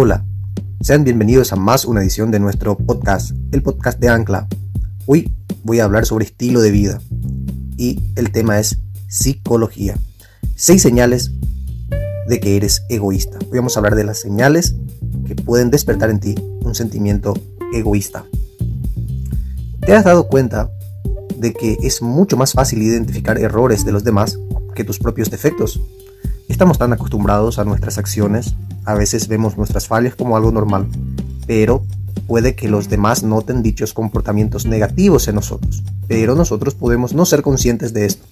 Hola, 0.00 0.24
sean 0.80 1.02
bienvenidos 1.02 1.52
a 1.52 1.56
más 1.56 1.84
una 1.84 2.02
edición 2.02 2.30
de 2.30 2.38
nuestro 2.38 2.78
podcast, 2.78 3.32
el 3.50 3.64
podcast 3.64 3.98
de 3.98 4.08
Ancla. 4.08 4.46
Hoy 5.06 5.34
voy 5.64 5.80
a 5.80 5.84
hablar 5.86 6.06
sobre 6.06 6.24
estilo 6.24 6.60
de 6.60 6.70
vida 6.70 7.00
y 7.76 8.00
el 8.14 8.30
tema 8.30 8.60
es 8.60 8.78
psicología. 9.08 9.98
Seis 10.54 10.82
señales 10.82 11.32
de 12.28 12.38
que 12.38 12.56
eres 12.56 12.84
egoísta. 12.88 13.40
Hoy 13.50 13.58
vamos 13.58 13.76
a 13.76 13.80
hablar 13.80 13.96
de 13.96 14.04
las 14.04 14.20
señales 14.20 14.76
que 15.26 15.34
pueden 15.34 15.72
despertar 15.72 16.10
en 16.10 16.20
ti 16.20 16.36
un 16.60 16.76
sentimiento 16.76 17.34
egoísta. 17.74 18.24
¿Te 19.80 19.96
has 19.96 20.04
dado 20.04 20.28
cuenta 20.28 20.70
de 21.38 21.52
que 21.52 21.76
es 21.82 22.02
mucho 22.02 22.36
más 22.36 22.52
fácil 22.52 22.82
identificar 22.82 23.36
errores 23.36 23.84
de 23.84 23.90
los 23.90 24.04
demás 24.04 24.38
que 24.76 24.84
tus 24.84 25.00
propios 25.00 25.28
defectos? 25.28 25.80
Estamos 26.48 26.78
tan 26.78 26.92
acostumbrados 26.92 27.58
a 27.58 27.64
nuestras 27.64 27.98
acciones, 27.98 28.54
a 28.88 28.94
veces 28.94 29.28
vemos 29.28 29.58
nuestras 29.58 29.86
fallas 29.86 30.14
como 30.16 30.34
algo 30.34 30.50
normal, 30.50 30.86
pero 31.46 31.84
puede 32.26 32.54
que 32.54 32.68
los 32.68 32.88
demás 32.88 33.22
noten 33.22 33.62
dichos 33.62 33.92
comportamientos 33.92 34.64
negativos 34.64 35.28
en 35.28 35.34
nosotros, 35.34 35.82
pero 36.06 36.34
nosotros 36.34 36.74
podemos 36.74 37.12
no 37.12 37.26
ser 37.26 37.42
conscientes 37.42 37.92
de 37.92 38.06
esto. 38.06 38.24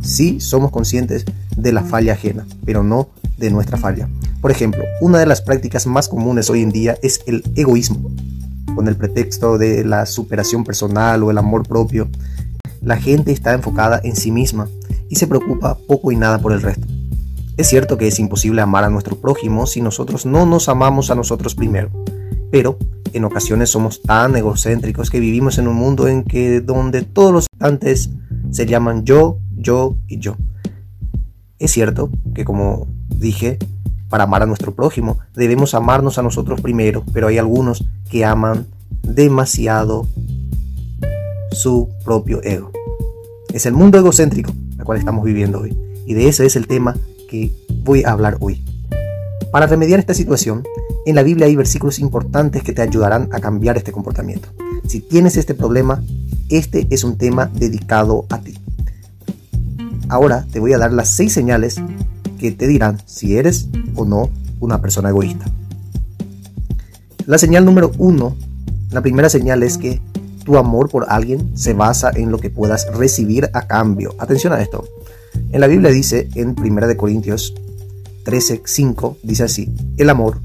Sí 0.00 0.40
somos 0.40 0.70
conscientes 0.70 1.26
de 1.58 1.72
la 1.72 1.82
falla 1.82 2.14
ajena, 2.14 2.46
pero 2.64 2.82
no 2.82 3.10
de 3.36 3.50
nuestra 3.50 3.76
falla. 3.76 4.08
Por 4.40 4.50
ejemplo, 4.50 4.82
una 5.02 5.18
de 5.18 5.26
las 5.26 5.42
prácticas 5.42 5.86
más 5.86 6.08
comunes 6.08 6.48
hoy 6.48 6.62
en 6.62 6.70
día 6.70 6.96
es 7.02 7.20
el 7.26 7.44
egoísmo. 7.54 8.10
Con 8.74 8.88
el 8.88 8.96
pretexto 8.96 9.58
de 9.58 9.84
la 9.84 10.06
superación 10.06 10.64
personal 10.64 11.22
o 11.22 11.30
el 11.30 11.36
amor 11.36 11.68
propio, 11.68 12.08
la 12.80 12.96
gente 12.96 13.30
está 13.30 13.52
enfocada 13.52 14.00
en 14.02 14.16
sí 14.16 14.30
misma 14.30 14.68
y 15.10 15.16
se 15.16 15.26
preocupa 15.26 15.76
poco 15.86 16.12
y 16.12 16.16
nada 16.16 16.38
por 16.38 16.52
el 16.52 16.62
resto. 16.62 16.86
Es 17.58 17.66
cierto 17.66 17.98
que 17.98 18.06
es 18.06 18.20
imposible 18.20 18.62
amar 18.62 18.84
a 18.84 18.88
nuestro 18.88 19.16
prójimo 19.16 19.66
si 19.66 19.80
nosotros 19.80 20.24
no 20.24 20.46
nos 20.46 20.68
amamos 20.68 21.10
a 21.10 21.16
nosotros 21.16 21.56
primero, 21.56 21.90
pero 22.52 22.78
en 23.12 23.24
ocasiones 23.24 23.68
somos 23.68 24.00
tan 24.00 24.36
egocéntricos 24.36 25.10
que 25.10 25.18
vivimos 25.18 25.58
en 25.58 25.66
un 25.66 25.74
mundo 25.74 26.06
en 26.06 26.22
que 26.22 26.60
donde 26.60 27.02
todos 27.02 27.32
los 27.32 27.46
habitantes 27.50 28.10
se 28.52 28.64
llaman 28.64 29.04
yo, 29.04 29.40
yo 29.56 29.96
y 30.06 30.20
yo. 30.20 30.36
Es 31.58 31.72
cierto 31.72 32.10
que 32.32 32.44
como 32.44 32.86
dije, 33.08 33.58
para 34.08 34.22
amar 34.22 34.44
a 34.44 34.46
nuestro 34.46 34.72
prójimo 34.76 35.18
debemos 35.34 35.74
amarnos 35.74 36.16
a 36.16 36.22
nosotros 36.22 36.60
primero, 36.60 37.02
pero 37.12 37.26
hay 37.26 37.38
algunos 37.38 37.84
que 38.08 38.24
aman 38.24 38.68
demasiado 39.02 40.06
su 41.50 41.88
propio 42.04 42.40
ego. 42.44 42.70
Es 43.52 43.66
el 43.66 43.72
mundo 43.72 43.98
egocéntrico 43.98 44.52
al 44.78 44.84
cual 44.84 44.98
estamos 44.98 45.24
viviendo 45.24 45.58
hoy. 45.58 45.76
Y 46.06 46.14
de 46.14 46.28
ese 46.28 46.46
es 46.46 46.54
el 46.54 46.68
tema 46.68 46.94
que 47.28 47.52
voy 47.84 48.02
a 48.02 48.10
hablar 48.10 48.38
hoy. 48.40 48.64
Para 49.52 49.66
remediar 49.66 50.00
esta 50.00 50.14
situación, 50.14 50.64
en 51.06 51.14
la 51.14 51.22
Biblia 51.22 51.46
hay 51.46 51.54
versículos 51.54 52.00
importantes 52.00 52.62
que 52.62 52.72
te 52.72 52.82
ayudarán 52.82 53.28
a 53.32 53.40
cambiar 53.40 53.76
este 53.76 53.92
comportamiento. 53.92 54.48
Si 54.86 55.00
tienes 55.00 55.36
este 55.36 55.54
problema, 55.54 56.02
este 56.48 56.86
es 56.90 57.04
un 57.04 57.16
tema 57.16 57.46
dedicado 57.46 58.26
a 58.30 58.40
ti. 58.40 58.58
Ahora 60.08 60.46
te 60.50 60.60
voy 60.60 60.72
a 60.72 60.78
dar 60.78 60.92
las 60.92 61.10
seis 61.10 61.32
señales 61.32 61.76
que 62.38 62.50
te 62.52 62.66
dirán 62.66 62.98
si 63.06 63.36
eres 63.36 63.68
o 63.94 64.04
no 64.04 64.30
una 64.60 64.80
persona 64.80 65.10
egoísta. 65.10 65.44
La 67.26 67.38
señal 67.38 67.64
número 67.64 67.92
uno, 67.98 68.34
la 68.90 69.02
primera 69.02 69.28
señal 69.28 69.62
es 69.62 69.76
que 69.76 70.00
tu 70.44 70.56
amor 70.56 70.88
por 70.88 71.04
alguien 71.08 71.56
se 71.56 71.74
basa 71.74 72.10
en 72.14 72.30
lo 72.30 72.38
que 72.38 72.48
puedas 72.48 72.86
recibir 72.94 73.50
a 73.52 73.66
cambio. 73.66 74.14
Atención 74.18 74.54
a 74.54 74.62
esto. 74.62 74.84
En 75.50 75.60
la 75.60 75.66
Biblia 75.66 75.90
dice 75.90 76.28
en 76.34 76.54
1 76.58 76.96
Corintios 76.96 77.54
13:5, 78.24 79.16
dice 79.22 79.44
así, 79.44 79.72
el 79.96 80.10
amor 80.10 80.40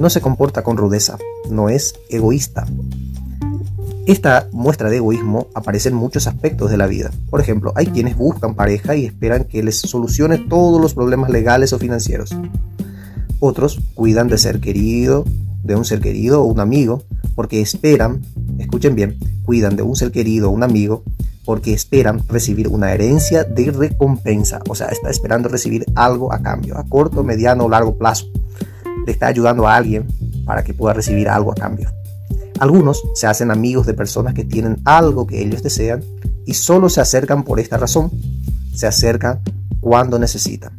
no 0.00 0.10
se 0.10 0.20
comporta 0.20 0.62
con 0.62 0.76
rudeza, 0.76 1.18
no 1.50 1.68
es 1.68 1.94
egoísta. 2.08 2.66
Esta 4.06 4.48
muestra 4.50 4.90
de 4.90 4.96
egoísmo 4.96 5.46
aparece 5.54 5.90
en 5.90 5.94
muchos 5.94 6.26
aspectos 6.26 6.70
de 6.70 6.76
la 6.76 6.88
vida. 6.88 7.12
Por 7.30 7.40
ejemplo, 7.40 7.72
hay 7.76 7.86
quienes 7.86 8.16
buscan 8.16 8.56
pareja 8.56 8.96
y 8.96 9.04
esperan 9.04 9.44
que 9.44 9.62
les 9.62 9.76
solucione 9.76 10.38
todos 10.38 10.80
los 10.80 10.94
problemas 10.94 11.30
legales 11.30 11.72
o 11.72 11.78
financieros. 11.78 12.34
Otros 13.38 13.80
cuidan 13.94 14.26
de 14.26 14.38
ser 14.38 14.60
querido, 14.60 15.24
de 15.62 15.76
un 15.76 15.84
ser 15.84 16.00
querido 16.00 16.42
o 16.42 16.46
un 16.46 16.58
amigo, 16.58 17.04
porque 17.36 17.60
esperan, 17.60 18.22
escuchen 18.58 18.96
bien, 18.96 19.18
cuidan 19.44 19.76
de 19.76 19.82
un 19.82 19.94
ser 19.94 20.10
querido 20.10 20.48
o 20.48 20.52
un 20.52 20.64
amigo 20.64 21.04
porque 21.44 21.72
esperan 21.72 22.22
recibir 22.28 22.68
una 22.68 22.92
herencia 22.92 23.44
de 23.44 23.70
recompensa, 23.70 24.60
o 24.68 24.74
sea, 24.74 24.88
está 24.88 25.10
esperando 25.10 25.48
recibir 25.48 25.84
algo 25.94 26.32
a 26.32 26.40
cambio, 26.40 26.78
a 26.78 26.84
corto, 26.84 27.24
mediano 27.24 27.64
o 27.64 27.68
largo 27.68 27.96
plazo. 27.96 28.26
Le 29.04 29.12
está 29.12 29.26
ayudando 29.26 29.66
a 29.66 29.76
alguien 29.76 30.06
para 30.44 30.62
que 30.62 30.74
pueda 30.74 30.94
recibir 30.94 31.28
algo 31.28 31.50
a 31.52 31.54
cambio. 31.54 31.90
Algunos 32.60 33.02
se 33.14 33.26
hacen 33.26 33.50
amigos 33.50 33.86
de 33.86 33.94
personas 33.94 34.34
que 34.34 34.44
tienen 34.44 34.80
algo 34.84 35.26
que 35.26 35.42
ellos 35.42 35.62
desean 35.62 36.04
y 36.46 36.54
solo 36.54 36.88
se 36.88 37.00
acercan 37.00 37.42
por 37.42 37.58
esta 37.58 37.76
razón. 37.76 38.10
Se 38.72 38.86
acercan 38.86 39.40
cuando 39.80 40.18
necesitan. 40.18 40.78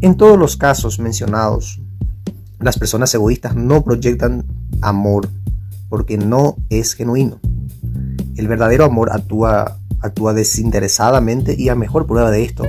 En 0.00 0.16
todos 0.16 0.38
los 0.38 0.56
casos 0.56 0.98
mencionados, 0.98 1.80
las 2.60 2.78
personas 2.78 3.12
egoístas 3.14 3.56
no 3.56 3.84
proyectan 3.84 4.46
amor 4.80 5.28
porque 5.88 6.16
no 6.16 6.56
es 6.70 6.94
genuino. 6.94 7.40
El 8.38 8.46
verdadero 8.46 8.84
amor 8.84 9.10
actúa, 9.10 9.78
actúa 9.98 10.32
desinteresadamente 10.32 11.56
y 11.58 11.64
la 11.64 11.74
mejor 11.74 12.06
prueba 12.06 12.30
de 12.30 12.44
esto 12.44 12.62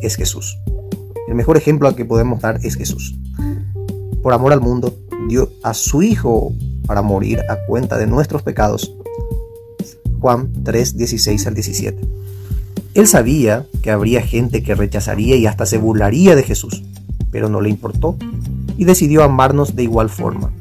es 0.00 0.14
Jesús. 0.14 0.56
El 1.26 1.34
mejor 1.34 1.56
ejemplo 1.56 1.92
que 1.96 2.04
podemos 2.04 2.40
dar 2.40 2.60
es 2.62 2.76
Jesús. 2.76 3.18
Por 4.22 4.32
amor 4.32 4.52
al 4.52 4.60
mundo, 4.60 4.96
dio 5.28 5.50
a 5.64 5.74
su 5.74 6.02
Hijo 6.02 6.52
para 6.86 7.02
morir 7.02 7.40
a 7.50 7.56
cuenta 7.66 7.98
de 7.98 8.06
nuestros 8.06 8.42
pecados. 8.42 8.94
Juan 10.20 10.52
3, 10.62 10.96
16 10.96 11.46
al 11.48 11.54
17. 11.54 12.00
Él 12.94 13.08
sabía 13.08 13.66
que 13.82 13.90
habría 13.90 14.22
gente 14.22 14.62
que 14.62 14.76
rechazaría 14.76 15.34
y 15.34 15.46
hasta 15.46 15.66
se 15.66 15.78
burlaría 15.78 16.36
de 16.36 16.44
Jesús, 16.44 16.84
pero 17.32 17.48
no 17.48 17.60
le 17.60 17.70
importó 17.70 18.16
y 18.76 18.84
decidió 18.84 19.24
amarnos 19.24 19.74
de 19.74 19.82
igual 19.82 20.10
forma. 20.10 20.52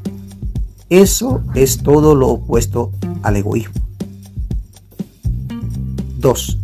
Eso 0.89 1.43
es 1.53 1.83
todo 1.83 2.15
lo 2.15 2.29
opuesto 2.29 2.91
al 3.21 3.35
egoísmo. 3.35 3.86
2. 6.27 6.57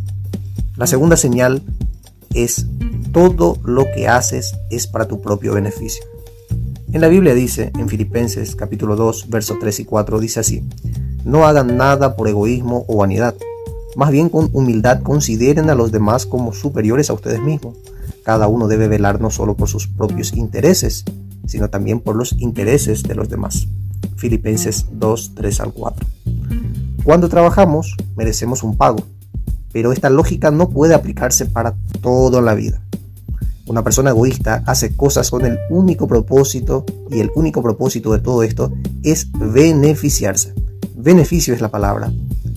La 0.76 0.88
segunda 0.88 1.16
señal 1.16 1.64
es 2.34 2.66
todo 3.14 3.58
lo 3.64 3.86
que 3.96 4.10
haces 4.10 4.56
es 4.70 4.88
para 4.88 5.08
tu 5.08 5.22
propio 5.22 5.54
beneficio. 5.54 6.04
En 6.92 7.00
la 7.00 7.08
Biblia 7.08 7.34
dice, 7.34 7.72
en 7.80 7.88
Filipenses 7.88 8.58
capítulo 8.58 8.98
2, 8.98 9.30
versos 9.30 9.60
3 9.62 9.80
y 9.80 9.86
4, 9.86 10.20
dice 10.20 10.42
así, 10.42 10.68
no 11.24 11.48
hagan 11.48 11.78
nada 11.78 12.18
por 12.18 12.28
egoísmo 12.28 12.84
o 12.90 12.98
vanidad, 12.98 13.36
más 13.96 14.12
bien 14.12 14.28
con 14.28 14.50
humildad 14.52 15.02
consideren 15.02 15.70
a 15.70 15.76
los 15.76 15.94
demás 15.94 16.26
como 16.26 16.52
superiores 16.52 17.10
a 17.10 17.14
ustedes 17.14 17.42
mismos. 17.42 17.78
Cada 18.24 18.50
uno 18.50 18.68
debe 18.68 18.90
velar 18.90 19.22
no 19.22 19.32
solo 19.32 19.56
por 19.56 19.70
sus 19.70 19.88
propios 19.88 20.34
intereses, 20.34 21.06
sino 21.48 21.70
también 21.70 22.02
por 22.02 22.18
los 22.18 22.34
intereses 22.34 23.04
de 23.04 23.16
los 23.16 23.30
demás. 23.30 23.70
Filipenses 24.18 24.88
2, 24.92 25.32
3 25.36 25.60
al 25.62 25.72
4. 25.72 26.06
Cuando 27.06 27.30
trabajamos, 27.30 27.96
merecemos 28.18 28.62
un 28.62 28.76
pago, 28.76 28.98
pero 29.74 29.92
esta 29.92 30.10
lógica 30.10 30.52
no 30.52 30.70
puede 30.70 30.94
aplicarse 30.94 31.48
para 31.48 31.76
toda 32.02 32.42
la 32.42 32.54
vida. 32.54 32.82
Una 33.66 33.84
persona 33.84 34.12
egoísta 34.12 34.64
hace 34.68 34.96
cosas 34.96 35.32
con 35.32 35.46
el 35.46 35.58
único 35.70 36.08
propósito, 36.08 36.86
y 37.10 37.20
el 37.20 37.32
único 37.36 37.64
propósito 37.64 38.14
de 38.14 38.20
todo 38.20 38.44
esto 38.44 38.72
es 39.04 39.32
beneficiarse. 39.34 40.54
Beneficio 40.96 41.54
es 41.54 41.62
la 41.62 41.72
palabra. 41.72 42.14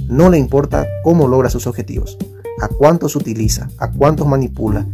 No 0.08 0.30
le 0.30 0.38
importa 0.38 0.86
cómo 1.02 1.26
logra 1.26 1.48
sus 1.48 1.66
objetivos, 1.66 2.18
a 2.60 2.68
cuántos 2.68 3.16
utiliza, 3.16 3.68
a 3.78 3.90
cuántos 3.90 4.26
manipula, 4.26 4.86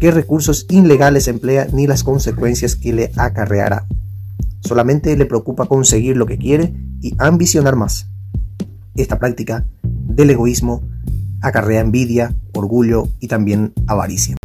qué 0.00 0.10
recursos 0.10 0.66
ilegales 0.70 1.28
emplea, 1.28 1.68
ni 1.72 1.86
las 1.86 2.02
consecuencias 2.04 2.74
que 2.74 2.92
le 2.92 3.12
acarreará. 3.16 3.86
Solamente 4.60 5.16
le 5.16 5.26
preocupa 5.26 5.66
conseguir 5.66 6.16
lo 6.16 6.26
que 6.26 6.38
quiere 6.38 6.74
y 7.00 7.14
ambicionar 7.18 7.76
más. 7.76 8.08
Esta 8.96 9.18
práctica 9.18 9.66
del 9.82 10.30
egoísmo 10.30 10.82
acarrea 11.40 11.80
envidia, 11.80 12.34
orgullo 12.54 13.08
y 13.20 13.28
también 13.28 13.72
avaricia. 13.86 14.36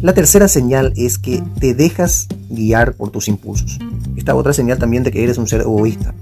La 0.00 0.14
tercera 0.14 0.48
señal 0.48 0.92
es 0.96 1.18
que 1.18 1.42
te 1.60 1.74
dejas 1.74 2.26
guiar 2.50 2.94
por 2.94 3.10
tus 3.10 3.28
impulsos. 3.28 3.78
Esta 4.16 4.34
otra 4.34 4.52
señal 4.52 4.78
también 4.78 5.04
de 5.04 5.12
que 5.12 5.22
eres 5.22 5.38
un 5.38 5.46
ser 5.46 5.60
egoísta. 5.60 6.12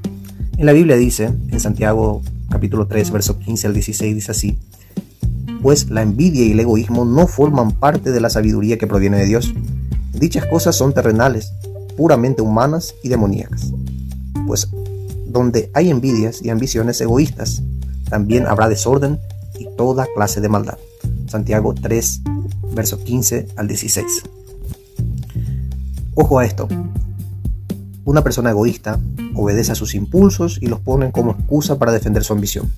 En 0.58 0.66
la 0.66 0.72
Biblia 0.72 0.96
dice, 0.96 1.32
en 1.48 1.60
Santiago 1.60 2.22
capítulo 2.50 2.86
3, 2.86 3.10
verso 3.10 3.38
15 3.38 3.68
al 3.68 3.74
16, 3.74 4.14
dice 4.14 4.30
así, 4.32 4.58
pues 5.62 5.90
la 5.90 6.02
envidia 6.02 6.44
y 6.44 6.52
el 6.52 6.60
egoísmo 6.60 7.04
no 7.04 7.26
forman 7.26 7.72
parte 7.72 8.10
de 8.10 8.20
la 8.20 8.30
sabiduría 8.30 8.76
que 8.76 8.86
proviene 8.86 9.18
de 9.18 9.26
Dios. 9.26 9.54
Dichas 10.12 10.46
cosas 10.46 10.76
son 10.76 10.92
terrenales, 10.92 11.52
puramente 11.96 12.42
humanas 12.42 12.94
y 13.02 13.08
demoníacas. 13.08 13.72
Pues 14.46 14.68
donde 15.26 15.70
hay 15.74 15.90
envidias 15.90 16.42
y 16.42 16.50
ambiciones 16.50 17.00
egoístas, 17.00 17.62
también 18.08 18.46
habrá 18.46 18.68
desorden 18.68 19.18
y 19.60 19.68
toda 19.76 20.06
clase 20.14 20.40
de 20.40 20.48
maldad. 20.48 20.78
Santiago 21.28 21.74
3, 21.74 22.22
verso 22.74 22.98
15 23.04 23.48
al 23.56 23.68
16. 23.68 24.22
Ojo 26.14 26.38
a 26.38 26.44
esto. 26.44 26.66
Una 28.04 28.24
persona 28.24 28.50
egoísta 28.50 28.98
obedece 29.34 29.72
a 29.72 29.76
sus 29.76 29.94
impulsos 29.94 30.58
y 30.60 30.66
los 30.66 30.80
pone 30.80 31.12
como 31.12 31.32
excusa 31.32 31.78
para 31.78 31.92
defender 31.92 32.24
su 32.24 32.32
ambición. 32.32 32.72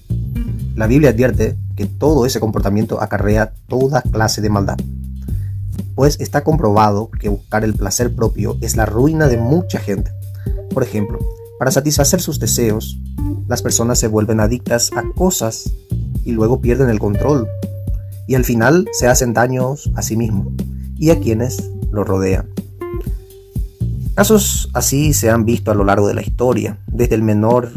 La 0.74 0.86
Biblia 0.86 1.10
advierte 1.10 1.56
que 1.76 1.86
todo 1.86 2.26
ese 2.26 2.40
comportamiento 2.40 3.00
acarrea 3.00 3.52
toda 3.68 4.02
clase 4.02 4.40
de 4.40 4.50
maldad, 4.50 4.76
pues 5.94 6.18
está 6.20 6.42
comprobado 6.42 7.10
que 7.10 7.28
buscar 7.28 7.64
el 7.64 7.74
placer 7.74 8.14
propio 8.14 8.56
es 8.60 8.76
la 8.76 8.86
ruina 8.86 9.28
de 9.28 9.36
mucha 9.36 9.78
gente. 9.78 10.10
Por 10.74 10.82
ejemplo, 10.82 11.18
para 11.58 11.70
satisfacer 11.70 12.20
sus 12.20 12.40
deseos, 12.40 12.98
las 13.46 13.62
personas 13.62 13.98
se 13.98 14.08
vuelven 14.08 14.40
adictas 14.40 14.90
a 14.96 15.04
cosas 15.14 15.70
y 16.24 16.32
luego 16.32 16.60
pierden 16.60 16.88
el 16.88 16.98
control, 16.98 17.48
y 18.26 18.34
al 18.34 18.44
final 18.44 18.88
se 18.92 19.08
hacen 19.08 19.34
daños 19.34 19.90
a 19.94 20.02
sí 20.02 20.16
mismos 20.16 20.48
y 20.96 21.10
a 21.10 21.18
quienes 21.18 21.70
lo 21.90 22.04
rodean. 22.04 22.48
Casos 24.14 24.70
así 24.74 25.14
se 25.14 25.30
han 25.30 25.44
visto 25.44 25.70
a 25.70 25.74
lo 25.74 25.84
largo 25.84 26.06
de 26.06 26.14
la 26.14 26.22
historia, 26.22 26.78
desde 26.86 27.14
el 27.14 27.22
menor 27.22 27.70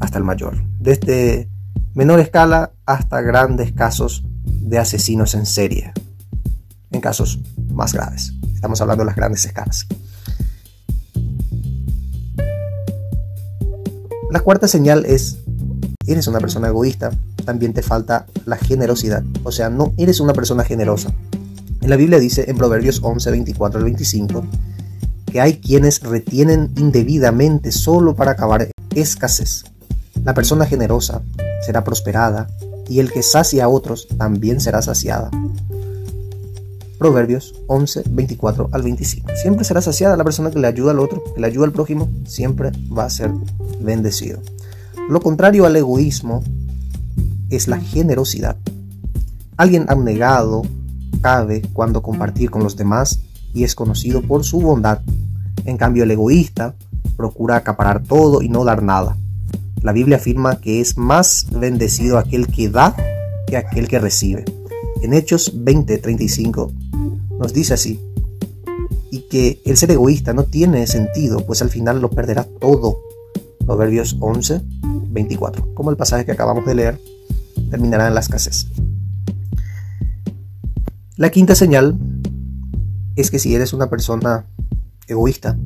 hasta 0.00 0.18
el 0.18 0.24
mayor, 0.24 0.56
desde 0.78 1.48
menor 1.94 2.20
escala 2.20 2.72
hasta 2.84 3.20
grandes 3.20 3.72
casos 3.72 4.24
de 4.44 4.78
asesinos 4.78 5.34
en 5.34 5.46
serie, 5.46 5.92
en 6.90 7.00
casos 7.00 7.40
más 7.70 7.92
graves. 7.92 8.32
Estamos 8.54 8.80
hablando 8.80 9.02
de 9.02 9.06
las 9.06 9.16
grandes 9.16 9.44
escalas. 9.44 9.86
La 14.30 14.40
cuarta 14.40 14.68
señal 14.68 15.04
es, 15.06 15.38
eres 16.06 16.26
una 16.26 16.40
persona 16.40 16.68
egoísta, 16.68 17.10
también 17.44 17.72
te 17.72 17.82
falta 17.82 18.26
la 18.44 18.56
generosidad, 18.56 19.22
o 19.44 19.52
sea, 19.52 19.70
no 19.70 19.92
eres 19.96 20.20
una 20.20 20.32
persona 20.32 20.64
generosa. 20.64 21.12
En 21.80 21.90
la 21.90 21.96
Biblia 21.96 22.18
dice 22.18 22.44
en 22.48 22.56
Proverbios 22.56 23.00
11, 23.02 23.30
24 23.30 23.78
al 23.78 23.84
25, 23.84 24.44
hay 25.40 25.58
quienes 25.58 26.00
retienen 26.02 26.72
indebidamente 26.76 27.72
solo 27.72 28.14
para 28.14 28.32
acabar 28.32 28.68
escasez. 28.94 29.64
La 30.24 30.34
persona 30.34 30.66
generosa 30.66 31.22
será 31.64 31.84
prosperada 31.84 32.48
y 32.88 33.00
el 33.00 33.12
que 33.12 33.22
sacia 33.22 33.64
a 33.64 33.68
otros 33.68 34.08
también 34.16 34.60
será 34.60 34.82
saciada. 34.82 35.30
Proverbios 36.98 37.54
11, 37.66 38.04
24 38.08 38.70
al 38.72 38.82
25. 38.82 39.30
Siempre 39.36 39.64
será 39.64 39.82
saciada 39.82 40.16
la 40.16 40.24
persona 40.24 40.50
que 40.50 40.58
le 40.58 40.66
ayuda 40.66 40.92
al 40.92 40.98
otro, 40.98 41.22
que 41.34 41.40
le 41.40 41.46
ayuda 41.46 41.66
al 41.66 41.72
prójimo, 41.72 42.08
siempre 42.26 42.72
va 42.96 43.04
a 43.04 43.10
ser 43.10 43.30
bendecido. 43.80 44.40
Lo 45.08 45.20
contrario 45.20 45.66
al 45.66 45.76
egoísmo 45.76 46.42
es 47.50 47.68
la 47.68 47.78
generosidad. 47.78 48.56
Alguien 49.56 49.86
abnegado 49.88 50.62
cabe 51.20 51.62
cuando 51.72 52.02
compartir 52.02 52.50
con 52.50 52.62
los 52.62 52.76
demás 52.76 53.20
y 53.54 53.64
es 53.64 53.74
conocido 53.74 54.22
por 54.22 54.44
su 54.44 54.60
bondad 54.60 55.00
en 55.66 55.76
cambio, 55.76 56.04
el 56.04 56.10
egoísta 56.12 56.76
procura 57.16 57.56
acaparar 57.56 58.02
todo 58.02 58.40
y 58.40 58.48
no 58.48 58.64
dar 58.64 58.82
nada. 58.82 59.16
La 59.82 59.92
Biblia 59.92 60.16
afirma 60.16 60.60
que 60.60 60.80
es 60.80 60.96
más 60.96 61.46
bendecido 61.50 62.18
aquel 62.18 62.46
que 62.46 62.70
da 62.70 62.94
que 63.46 63.56
aquel 63.56 63.88
que 63.88 63.98
recibe. 63.98 64.44
En 65.02 65.12
Hechos 65.12 65.52
20:35 65.56 66.72
nos 67.38 67.52
dice 67.52 67.74
así, 67.74 68.00
y 69.10 69.28
que 69.28 69.60
el 69.64 69.76
ser 69.76 69.90
egoísta 69.90 70.32
no 70.32 70.44
tiene 70.44 70.86
sentido, 70.86 71.44
pues 71.44 71.62
al 71.62 71.70
final 71.70 72.00
lo 72.00 72.10
perderá 72.10 72.44
todo. 72.60 73.00
Proverbios 73.66 74.16
11, 74.20 74.62
24, 75.08 75.74
como 75.74 75.90
el 75.90 75.96
pasaje 75.96 76.24
que 76.24 76.32
acabamos 76.32 76.64
de 76.66 76.74
leer, 76.74 77.00
terminará 77.70 78.08
en 78.08 78.14
la 78.14 78.20
escasez. 78.20 78.66
La 81.16 81.30
quinta 81.30 81.54
señal 81.54 81.96
es 83.16 83.30
que 83.30 83.38
si 83.38 83.54
eres 83.54 83.72
una 83.72 83.88
persona 83.88 84.46
egoísta. 85.06 85.56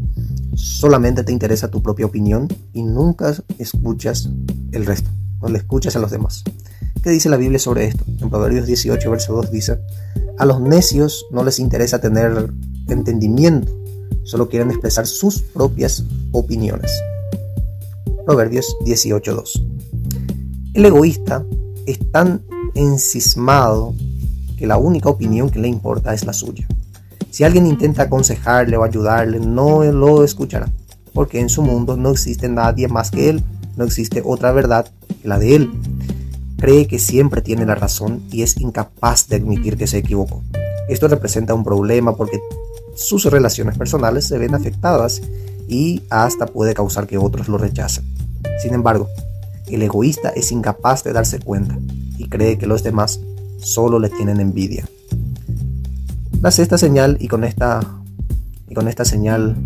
Solamente 0.54 1.25
te 1.25 1.32
interesa 1.32 1.70
tu 1.70 1.82
propia 1.82 2.06
opinión 2.06 2.48
y 2.72 2.82
nunca 2.82 3.34
escuchas 3.58 4.28
el 4.72 4.87
resto, 4.87 5.10
no 5.40 5.48
le 5.48 5.58
escuchas 5.58 5.96
a 5.96 5.98
los 5.98 6.10
demás. 6.10 6.44
¿Qué 7.02 7.10
dice 7.10 7.31
la 7.31 7.37
Biblia 7.37 7.58
sobre 7.58 7.87
esto? 7.87 8.04
En 8.20 8.28
Proverbios 8.28 8.66
18, 8.66 9.10
verso 9.10 9.34
2 9.34 9.50
dice, 9.50 9.78
a 10.38 10.44
los 10.44 10.60
necios 10.60 11.26
no 11.31 11.44
les 11.44 11.58
interesa 11.58 12.00
tener 12.00 12.52
entendimiento, 12.88 13.72
solo 14.25 14.48
quieren 14.48 14.70
expresar 14.70 15.06
sus 15.06 15.40
propias 15.40 16.04
opiniones. 16.32 16.92
Proverbios 18.25 18.76
18, 18.84 19.34
2. 19.34 19.64
El 20.75 20.87
egoísta 20.87 21.44
es 21.87 21.99
tan 22.12 22.43
encismado 22.75 23.94
que 24.56 24.67
la 24.67 24.78
única 24.78 25.08
opinión 25.08 25.50
que 25.50 25.58
le 25.58 25.69
importa 25.69 26.14
es 26.14 26.25
la 26.25 26.32
suya. 26.32 26.67
Si 27.31 27.44
alguien 27.44 27.67
intenta 27.67 28.02
aconsejarle 28.02 28.76
o 28.76 28.84
ayudarle, 28.84 29.40
no 29.40 29.82
lo 29.84 30.25
escuchará, 30.25 30.69
porque 31.14 31.40
en 31.40 31.49
su 31.49 31.62
mundo 31.62 31.96
no 31.96 32.11
existe 32.11 32.49
nadie 32.49 32.88
más 32.88 33.11
que 33.11 33.31
él, 33.31 33.43
no 33.76 33.84
existe 33.84 34.23
otra 34.25 34.52
verdad 34.52 34.87
que 35.23 35.28
la 35.28 35.38
de 35.38 35.56
él. 35.56 35.70
Cree 36.58 36.87
que 36.87 36.99
siempre 36.99 37.40
tiene 37.40 37.64
la 37.64 37.75
razón 37.75 38.23
y 38.31 38.43
es 38.43 38.58
incapaz 38.58 39.28
de 39.28 39.37
admitir 39.37 39.76
que 39.76 39.87
se 39.87 39.99
equivocó. 39.99 40.43
Esto 40.88 41.08
representa 41.08 41.55
un 41.55 41.64
problema 41.64 42.16
porque 42.16 42.40
sus 42.94 43.25
relaciones 43.25 43.78
personales 43.78 44.26
se 44.26 44.37
ven 44.37 44.55
afectadas 44.55 45.23
y 45.69 46.02
hasta 46.11 46.46
puede 46.46 46.75
causar 46.75 47.06
que 47.06 47.16
otros 47.16 47.49
lo 47.49 47.56
rechacen. 47.56 48.05
Sin 48.61 48.75
embargo, 48.75 49.09
el 49.69 49.83
egoísta 49.83 50.31
es 50.31 50.53
incapaz 50.53 51.05
de 51.05 51.12
darse 51.12 51.39
cuenta 51.39 51.79
y 52.19 52.29
cree 52.29 52.59
que 52.59 52.67
los 52.67 52.83
demás 52.83 53.21
solo 53.59 53.99
le 53.99 54.11
tienen 54.11 54.41
envidia. 54.41 54.87
La 56.41 56.51
sexta 56.51 56.79
señal 56.79 57.17
y 57.21 57.29
con 57.29 57.45
esta 57.45 57.81
y 58.69 58.75
con 58.75 58.89
esta 58.89 59.05
señal 59.05 59.57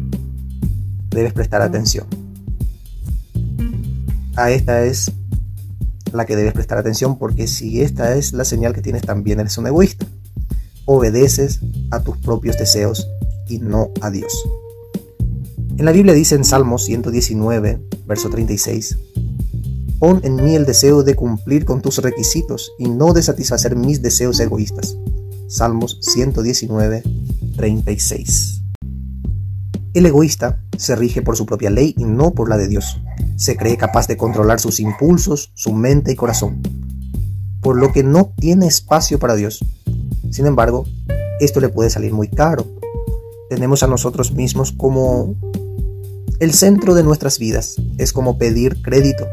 debes 1.11 1.33
prestar 1.33 1.63
atención. 1.63 2.07
A 4.37 4.51
esta 4.51 4.85
es 4.85 5.13
la 6.13 6.27
que 6.27 6.37
debes 6.37 6.53
prestar 6.53 6.79
atención 6.79 7.19
porque 7.19 7.47
si 7.47 7.83
esta 7.83 8.15
es 8.17 8.33
la 8.33 8.45
señal 8.45 8.75
que 8.75 8.83
tienes 8.83 9.03
también 9.03 9.41
eres 9.41 9.59
un 9.59 9.67
egoísta. 9.67 10.07
Obedeces 10.87 11.61
a 11.91 12.01
tus 12.01 12.17
propios 12.19 12.59
deseos 12.59 13.09
y 13.49 13.59
no 13.59 13.91
a 14.01 14.11
Dios. 14.11 14.33
En 15.77 15.87
la 15.87 15.93
Biblia 15.93 16.15
dice 16.15 16.37
en 16.37 16.45
Salmos 16.45 16.85
119, 16.85 17.81
verso 18.07 18.31
36, 18.31 18.97
Pon 19.99 20.21
en 20.23 20.37
mí 20.37 20.55
el 20.55 20.67
deseo 20.67 21.03
de 21.03 21.17
cumplir 21.17 21.65
con 21.65 21.83
tus 21.83 21.99
requisitos 21.99 22.71
y 22.79 22.89
no 22.89 23.13
de 23.13 23.25
satisfacer 23.25 23.75
mis 23.75 24.01
deseos 24.01 24.39
egoístas. 24.39 24.97
Salmos 25.49 25.99
119, 26.01 27.03
36. 27.57 28.63
El 29.95 30.07
egoísta 30.07 30.63
se 30.79 30.95
rige 30.95 31.23
por 31.23 31.37
su 31.37 31.45
propia 31.45 31.71
ley 31.71 31.93
y 31.99 32.05
no 32.05 32.35
por 32.35 32.49
la 32.49 32.57
de 32.57 32.69
Dios. 32.69 33.01
Se 33.37 33.57
cree 33.57 33.77
capaz 33.77 34.07
de 34.07 34.17
controlar 34.17 34.61
sus 34.61 34.79
impulsos, 34.79 35.51
su 35.55 35.73
mente 35.73 36.13
y 36.13 36.15
corazón, 36.15 36.63
por 37.61 37.77
lo 37.77 37.91
que 37.91 38.05
no 38.05 38.33
tiene 38.37 38.69
espacio 38.69 39.19
para 39.19 39.35
Dios. 39.35 39.65
Sin 40.31 40.47
embargo, 40.47 40.85
esto 41.41 41.59
le 41.59 41.69
puede 41.69 41.91
salir 41.91 42.13
muy 42.13 42.29
caro. 42.29 42.65
Tenemos 43.51 43.83
a 43.83 43.89
nosotros 43.89 44.33
mismos 44.33 44.71
como 44.71 45.35
el 46.45 46.53
centro 46.53 46.95
de 46.95 47.03
nuestras 47.03 47.39
vidas. 47.39 47.77
Es 47.97 48.13
como 48.13 48.37
pedir 48.37 48.83
crédito. 48.83 49.27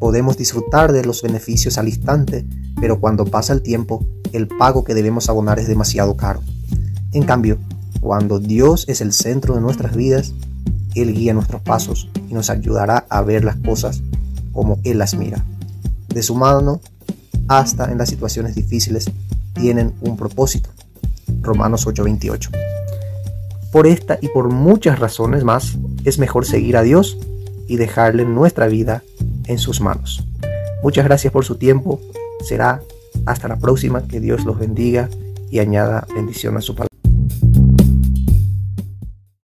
Podemos 0.00 0.36
disfrutar 0.36 0.92
de 0.92 1.04
los 1.04 1.22
beneficios 1.22 1.78
al 1.78 1.86
instante, 1.86 2.44
pero 2.80 2.98
cuando 2.98 3.26
pasa 3.26 3.52
el 3.52 3.62
tiempo 3.62 4.04
el 4.32 4.48
pago 4.48 4.82
que 4.82 4.94
debemos 4.94 5.28
abonar 5.28 5.60
es 5.60 5.68
demasiado 5.68 6.16
caro. 6.16 6.40
En 7.12 7.22
cambio, 7.22 7.58
cuando 8.00 8.40
Dios 8.40 8.86
es 8.88 9.00
el 9.00 9.12
centro 9.12 9.54
de 9.54 9.60
nuestras 9.60 9.94
vidas, 9.94 10.34
Él 10.96 11.14
guía 11.14 11.32
nuestros 11.32 11.62
pasos 11.62 12.10
y 12.28 12.34
nos 12.34 12.50
ayudará 12.50 13.06
a 13.08 13.22
ver 13.22 13.44
las 13.44 13.56
cosas 13.58 14.02
como 14.52 14.80
Él 14.82 14.98
las 14.98 15.14
mira. 15.14 15.44
De 16.08 16.24
su 16.24 16.34
mano, 16.34 16.80
hasta 17.46 17.92
en 17.92 17.98
las 17.98 18.08
situaciones 18.08 18.56
difíciles, 18.56 19.04
tienen 19.54 19.94
un 20.00 20.16
propósito. 20.16 20.70
Romanos 21.40 21.86
8:28. 21.86 22.50
Por 23.70 23.86
esta 23.86 24.18
y 24.20 24.28
por 24.28 24.52
muchas 24.52 24.98
razones 24.98 25.44
más, 25.44 25.76
es 26.06 26.18
mejor 26.18 26.46
seguir 26.46 26.76
a 26.76 26.82
Dios 26.82 27.18
y 27.66 27.76
dejarle 27.76 28.24
nuestra 28.24 28.68
vida 28.68 29.02
en 29.46 29.58
sus 29.58 29.80
manos. 29.80 30.24
Muchas 30.82 31.04
gracias 31.04 31.32
por 31.32 31.44
su 31.44 31.56
tiempo. 31.56 32.00
Será 32.44 32.80
hasta 33.26 33.48
la 33.48 33.56
próxima, 33.56 34.06
que 34.06 34.20
Dios 34.20 34.44
los 34.44 34.58
bendiga 34.58 35.08
y 35.50 35.58
añada 35.58 36.06
bendición 36.14 36.56
a 36.56 36.60
su 36.60 36.74
palabra. 36.74 36.95